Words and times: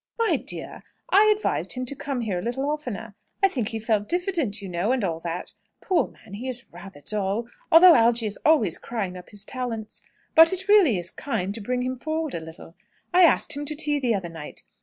"My 0.17 0.35
dear, 0.37 0.81
I 1.11 1.25
advised 1.25 1.73
him 1.73 1.85
to 1.85 1.95
come 1.95 2.21
here 2.21 2.39
a 2.39 2.41
little 2.41 2.67
oftener. 2.67 3.13
I 3.43 3.47
think 3.47 3.67
he 3.69 3.77
felt 3.77 4.09
diffident, 4.09 4.59
you 4.59 4.67
know, 4.67 4.91
and 4.91 5.03
all 5.03 5.19
that. 5.19 5.53
Poor 5.79 6.07
man, 6.07 6.33
he 6.33 6.47
is 6.49 6.65
rather 6.71 7.01
dull, 7.05 7.47
although 7.71 7.93
Algy 7.93 8.25
is 8.25 8.39
always 8.43 8.79
crying 8.79 9.15
up 9.15 9.29
his 9.29 9.45
talents. 9.45 10.01
But 10.33 10.53
it 10.53 10.67
really 10.67 10.97
is 10.97 11.11
kind 11.11 11.53
to 11.53 11.61
bring 11.61 11.83
him 11.83 11.95
forward 11.97 12.33
a 12.33 12.39
little. 12.39 12.73
I 13.13 13.25
asked 13.25 13.55
him 13.55 13.63
to 13.65 13.75
tea 13.75 13.99
the 13.99 14.15
other 14.15 14.27
night. 14.29 14.63